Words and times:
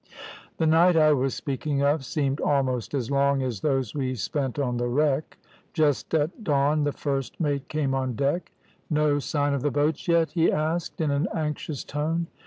"The 0.57 0.65
night 0.65 0.97
I 0.97 1.13
was 1.13 1.35
speaking 1.35 1.83
of 1.83 2.03
seemed 2.03 2.41
almost 2.41 2.95
as 2.95 3.11
long 3.11 3.43
as 3.43 3.59
those 3.59 3.93
we 3.93 4.15
spent 4.15 4.57
on 4.57 4.77
the 4.77 4.87
wreck. 4.87 5.37
Just 5.73 6.15
at 6.15 6.43
dawn 6.43 6.85
the 6.85 6.91
first 6.91 7.39
mate 7.39 7.67
came 7.69 7.93
on 7.93 8.15
deck. 8.15 8.51
"`No 8.91 9.21
sign 9.21 9.53
of 9.53 9.61
the 9.61 9.69
boats 9.69 10.07
yet?' 10.07 10.31
he 10.31 10.51
asked, 10.51 11.01
in 11.01 11.11
an 11.11 11.27
anxious 11.35 11.83
tone. 11.83 12.25